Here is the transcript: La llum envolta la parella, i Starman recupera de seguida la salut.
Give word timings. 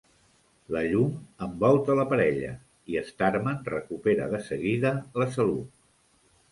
La 0.75 0.79
llum 0.93 1.11
envolta 1.49 1.97
la 2.01 2.07
parella, 2.13 2.55
i 2.95 2.99
Starman 3.11 3.63
recupera 3.77 4.33
de 4.35 4.43
seguida 4.51 4.97
la 5.23 5.31
salut. 5.39 5.83